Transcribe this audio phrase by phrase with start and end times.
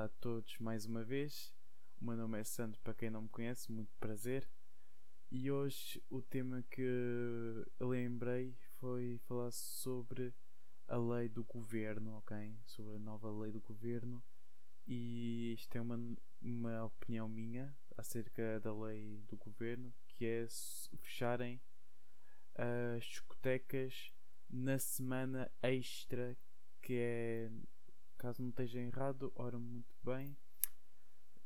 [0.00, 1.54] Olá a todos mais uma vez.
[2.00, 4.48] O meu nome é Sandro, para quem não me conhece, muito prazer.
[5.30, 6.80] E hoje o tema que
[7.78, 10.34] eu lembrei foi falar sobre
[10.88, 12.58] a lei do governo, ok?
[12.64, 14.24] Sobre a nova lei do governo.
[14.86, 16.00] E isto é uma,
[16.40, 20.46] uma opinião minha acerca da lei do governo, que é
[20.96, 21.60] fecharem
[22.54, 24.14] as discotecas
[24.48, 26.38] na semana extra
[26.80, 27.50] que é
[28.20, 30.36] caso não esteja errado, ora muito bem,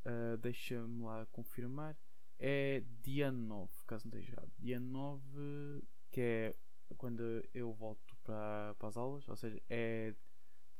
[0.05, 1.97] uh, deixa-me lá confirmar.
[2.37, 4.51] É dia 9, caso não esteja errado.
[4.59, 6.55] Dia 9, que é
[6.97, 7.21] quando
[7.53, 10.13] eu volto para, as aulas, ou seja, é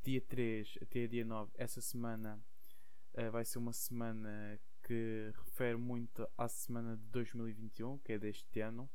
[0.04, 1.54] dia 3 até dia 9.
[1.56, 2.44] Essa semana
[3.14, 8.60] uh, vai ser uma semana que refere muito à semana de 2021, que é deste
[8.60, 8.90] ano,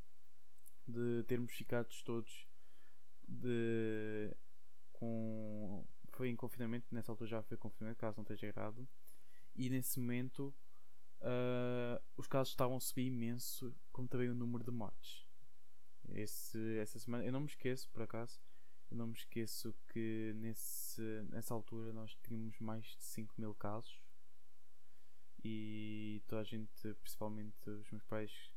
[0.87, 2.47] de termos ficado todos
[3.27, 4.31] de
[4.93, 5.83] com
[6.21, 8.87] foi em confinamento, nessa altura já foi confinamento, caso não esteja errado,
[9.57, 10.55] e nesse momento
[11.23, 15.27] uh, os casos estavam a subir imenso, como também o número de mortes.
[16.11, 18.39] Esse, essa semana, eu não me esqueço por acaso,
[18.91, 21.01] eu não me esqueço que nesse,
[21.31, 24.03] nessa altura nós tínhamos mais de 5 mil casos
[25.43, 28.53] e toda a gente, principalmente os meus pais,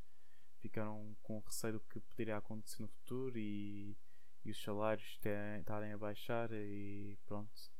[0.59, 3.95] ficaram com receio do que poderia acontecer no futuro e
[4.45, 5.19] e os salários
[5.57, 7.71] estarem a baixar e pronto.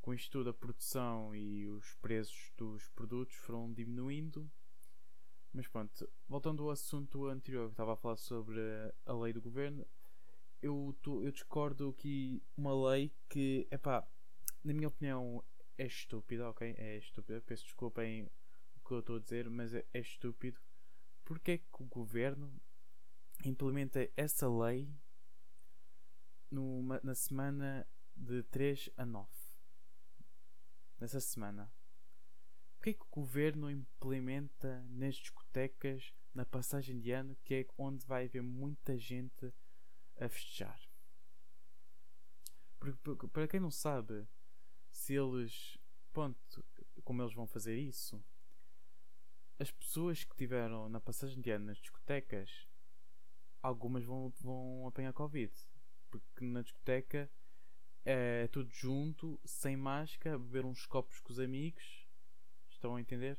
[0.00, 4.50] Com isto tudo a produção e os preços dos produtos foram diminuindo.
[5.52, 8.60] Mas pronto, voltando ao assunto anterior que estava a falar sobre
[9.04, 9.86] a lei do governo,
[10.60, 14.06] eu, eu discordo que uma lei que, epá,
[14.64, 15.44] na minha opinião
[15.76, 16.74] é estúpida, ok?
[16.76, 18.24] É estúpida, peço desculpa em
[18.76, 20.60] o que eu estou a dizer, mas é, é estúpido.
[21.24, 22.52] Porque é que o governo
[23.44, 24.88] implementa essa lei
[26.52, 29.28] numa, na semana de 3 a 9.
[31.00, 31.72] Nessa semana.
[32.78, 38.04] O que que o governo implementa nas discotecas na passagem de ano que é onde
[38.06, 39.52] vai haver muita gente
[40.20, 40.78] a festejar?
[42.78, 44.26] Porque, para quem não sabe,
[44.90, 45.78] se eles.
[46.12, 46.64] Ponto,
[47.04, 48.22] como eles vão fazer isso?
[49.58, 52.68] As pessoas que tiveram na passagem de ano nas discotecas,
[53.62, 55.52] algumas vão, vão apanhar Covid
[56.18, 57.30] porque na discoteca
[58.04, 62.06] é tudo junto, sem máscara, beber uns copos com os amigos.
[62.70, 63.38] Estão a entender?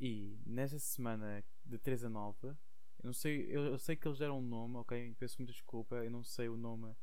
[0.00, 2.56] E nessa semana de 3 a 9, eu
[3.04, 5.14] não sei, eu, eu sei que eles deram um nome, ok?
[5.18, 6.94] Peço muita desculpa, eu não sei o nome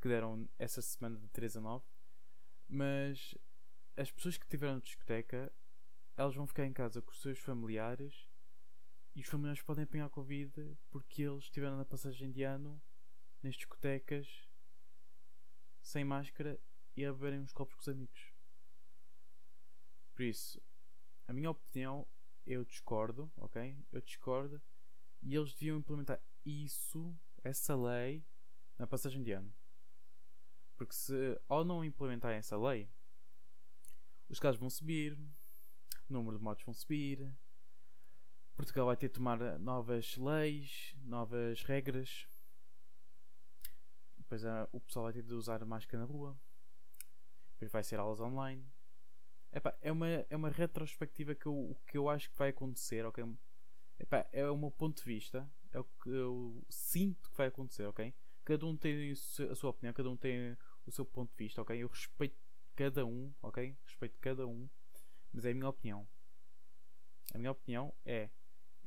[0.00, 1.84] que deram essa semana de 3 a 9,
[2.68, 3.36] mas
[3.96, 5.52] as pessoas que tiveram discoteca,
[6.16, 8.28] elas vão ficar em casa com os seus familiares
[9.14, 12.80] e os familiares podem apanhar Covid porque eles estiveram na passagem de ano
[13.42, 14.48] nas discotecas
[15.80, 16.60] sem máscara
[16.96, 18.32] e a beberem uns copos com os amigos.
[20.14, 20.62] Por isso,
[21.26, 22.06] a minha opinião,
[22.46, 23.76] eu discordo, ok?
[23.90, 24.60] Eu discordo
[25.22, 28.24] e eles deviam implementar isso, essa lei,
[28.78, 29.52] na passagem de ano.
[30.76, 32.90] Porque se ao não implementarem essa lei,
[34.28, 35.18] os casos vão subir,
[36.08, 37.30] o número de mortes vão subir,
[38.54, 42.26] Portugal vai ter de tomar novas leis, novas regras
[44.30, 46.38] depois o pessoal vai ter de usar máscara na rua.
[47.54, 48.64] Depois vai ser aulas online.
[49.52, 53.04] Epá, é, uma, é uma retrospectiva que eu, que eu acho que vai acontecer.
[53.06, 53.24] Okay?
[53.98, 55.50] Epá, é o meu ponto de vista.
[55.72, 57.86] É o que eu sinto que vai acontecer.
[57.86, 58.14] ok
[58.44, 61.60] Cada um tem a sua opinião, cada um tem o seu ponto de vista.
[61.60, 62.38] ok Eu respeito
[62.76, 63.34] cada um.
[63.42, 64.70] ok Respeito cada um.
[65.32, 66.08] Mas é a minha opinião.
[67.34, 68.30] A minha opinião é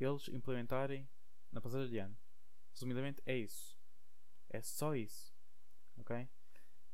[0.00, 1.06] eles implementarem
[1.52, 2.16] na passagem de ano.
[2.72, 3.78] Resumidamente, é isso.
[4.48, 5.33] É só isso
[5.98, 6.28] ok?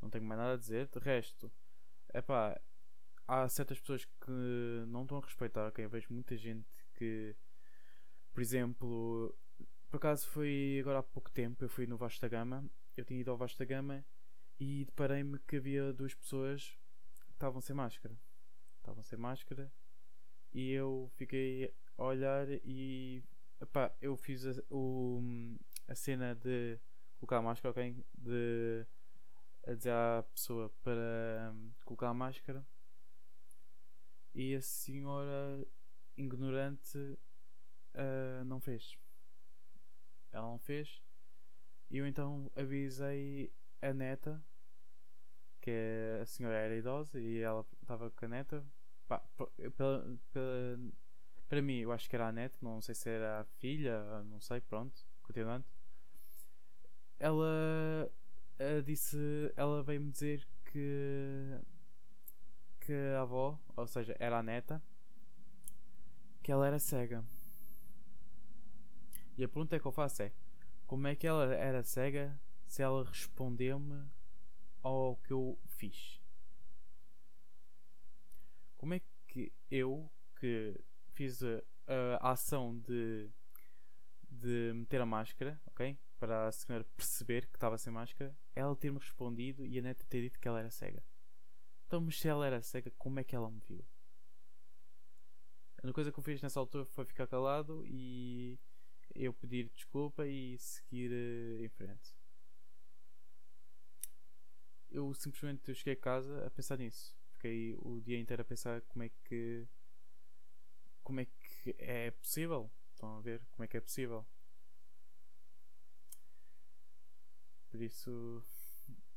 [0.01, 0.89] Não tenho mais nada a dizer.
[0.89, 1.53] De resto,
[2.09, 2.61] é pá,
[3.27, 5.85] há certas pessoas que não estão a respeitar, ok?
[5.85, 7.37] Eu vejo muita gente que,
[8.33, 9.37] por exemplo,
[9.89, 12.65] por acaso foi agora há pouco tempo, eu fui no Vasta Gama,
[12.97, 14.05] eu tinha ido ao Vasta Gama
[14.59, 16.79] e deparei-me que havia duas pessoas
[17.27, 18.17] que estavam sem máscara.
[18.79, 19.73] Estavam sem máscara
[20.53, 23.23] e eu fiquei a olhar e
[23.61, 25.21] epá, eu fiz a, o,
[25.89, 26.79] a cena de
[27.21, 28.05] colocar máscara, ok?
[28.15, 28.87] De
[29.67, 32.67] a dizer à pessoa para um, colocar a máscara
[34.35, 35.67] e a senhora
[36.17, 38.97] ignorante uh, não fez.
[40.33, 41.03] Ela não fez.
[41.91, 43.53] E eu então avisei
[43.83, 44.43] a neta,
[45.61, 48.65] que é, a senhora era idosa e ela estava com a neta.
[49.07, 49.19] Pá,
[49.77, 50.79] pela, pela,
[51.49, 54.41] para mim, eu acho que era a neta, não sei se era a filha, não
[54.41, 55.67] sei, pronto, continuando
[57.21, 58.11] ela
[58.85, 59.17] disse,
[59.57, 61.61] ela veio-me dizer que que
[62.81, 64.83] que a avó, ou seja, era a neta,
[66.43, 67.25] que ela era cega.
[69.37, 70.33] E a pergunta que eu faço é:
[70.87, 74.09] como é que ela era cega se ela respondeu-me
[74.83, 76.21] ao que eu fiz?
[78.77, 80.81] Como é que eu, que
[81.13, 81.63] fiz a,
[82.21, 83.31] a ação de,
[84.31, 85.99] de meter a máscara, ok?
[86.19, 90.23] Para a senhora perceber que estava sem máscara, ela ter-me respondido e a neta ter
[90.23, 91.03] dito que ela era cega.
[91.87, 93.85] Então, mas se ela era cega, como é que ela me viu?
[95.79, 98.59] A única coisa que eu fiz nessa altura foi ficar calado e
[99.15, 102.15] eu pedir desculpa e seguir uh, em frente.
[104.91, 107.17] Eu simplesmente cheguei a casa a pensar nisso.
[107.33, 109.67] Fiquei o dia inteiro a pensar como é que.
[111.03, 112.71] Como é que é possível.
[113.01, 114.27] Estão a ver como é que é possível.
[117.71, 118.43] Por isso.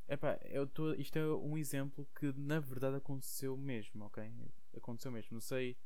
[0.08, 4.32] Epá, eu tô, isto é um exemplo que na verdade aconteceu mesmo, ok?
[4.78, 5.34] Aconteceu mesmo.
[5.34, 5.78] Não sei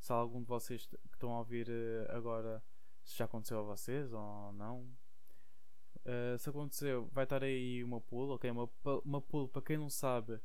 [0.00, 2.64] se há algum de vocês que estão a ouvir uh, agora
[3.02, 4.90] se já aconteceu a vocês ou não.
[6.06, 8.50] Uh, se aconteceu, vai estar aí uma pool, ok?
[8.50, 8.70] Uma,
[9.04, 10.40] uma pool, para quem não sabe,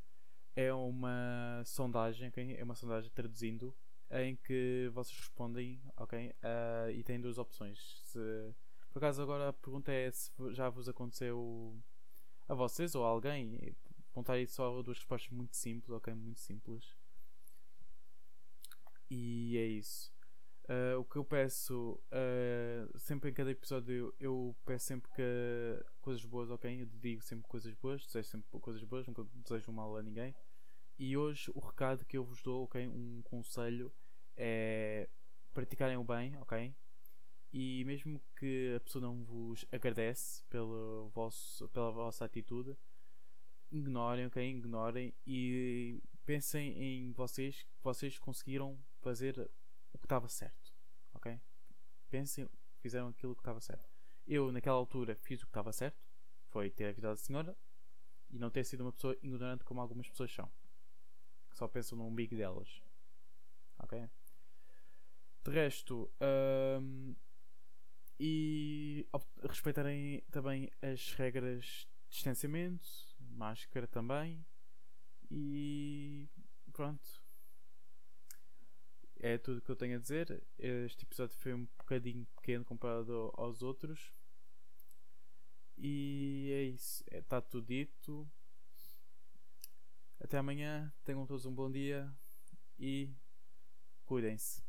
[0.57, 2.57] é uma sondagem, okay?
[2.57, 3.73] é uma sondagem traduzindo,
[4.11, 6.29] em que vocês respondem, ok?
[6.29, 8.01] Uh, e tem duas opções.
[8.05, 8.19] Se,
[8.91, 11.77] por acaso agora a pergunta é se já vos aconteceu
[12.47, 13.75] a vocês ou a alguém.
[14.11, 16.13] Apontar aí só duas respostas muito simples, ok?
[16.13, 16.95] Muito simples.
[19.09, 20.11] E é isso.
[20.69, 26.25] Uh, o que eu peço uh, sempre em cada episódio eu peço sempre que coisas
[26.25, 26.81] boas, ok?
[26.81, 30.35] Eu digo sempre coisas boas, desejo sempre coisas boas, nunca desejo mal a ninguém.
[30.99, 32.87] E hoje o recado que eu vos dou, ok?
[32.87, 33.93] Um conselho
[34.35, 35.07] é
[35.53, 36.75] praticarem o bem, ok?
[37.53, 42.75] E mesmo que a pessoa não vos agradece pelo vosso, pela vossa atitude,
[43.71, 44.49] ignorem, ok?
[44.49, 49.39] Ignorem e pensem em vocês que vocês conseguiram fazer
[49.93, 50.73] o que estava certo.
[51.13, 51.39] Ok?
[52.09, 52.49] Pensem,
[52.79, 53.87] fizeram aquilo que estava certo.
[54.25, 56.03] Eu, naquela altura, fiz o que estava certo.
[56.49, 57.57] Foi ter avisado a senhora
[58.29, 60.51] e não ter sido uma pessoa ignorante como algumas pessoas são.
[61.57, 62.83] Só pensam no umbigo delas.
[63.79, 64.07] Ok?
[65.43, 66.07] De resto,
[66.79, 67.15] um,
[68.19, 69.07] e
[69.41, 72.87] respeitarem também as regras de distanciamento,
[73.19, 74.45] máscara também.
[75.31, 76.29] E
[76.71, 77.25] pronto
[79.19, 80.43] é tudo que eu tenho a dizer.
[80.59, 84.13] Este episódio foi um bocadinho pequeno comparado aos outros.
[85.75, 87.03] E é isso.
[87.11, 88.29] Está é, tudo dito.
[90.19, 90.91] Até amanhã.
[91.03, 92.11] Tenham todos um bom dia.
[92.79, 93.13] E
[94.05, 94.66] cuidem-se.